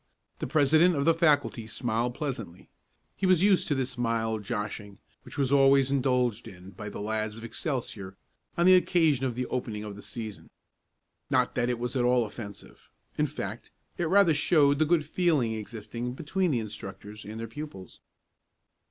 [0.39, 2.71] The president of the faculty smiled pleasantly.
[3.15, 7.37] He was used to this mild "joshing," which was always indulged in by the lads
[7.37, 8.17] of Excelsior
[8.57, 10.49] on the occasion of the opening of the season.
[11.29, 15.53] Not that it was at all offensive; in fact, it rather showed the good feeling
[15.53, 17.99] existing between the instructors and their pupils.